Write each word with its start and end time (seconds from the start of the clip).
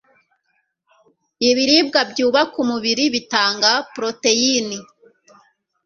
ibiribwa 1.49 1.99
byubaka 2.11 2.55
umubiri 2.63 3.03
bitanga 3.13 3.71
poroteyin 3.93 4.67